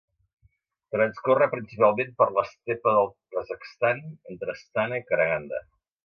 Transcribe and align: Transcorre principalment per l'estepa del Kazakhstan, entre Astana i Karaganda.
Transcorre 0.93 1.47
principalment 1.51 2.09
per 2.21 2.27
l'estepa 2.37 2.93
del 2.95 3.09
Kazakhstan, 3.35 4.01
entre 4.33 4.55
Astana 4.55 4.99
i 5.03 5.05
Karaganda. 5.11 5.61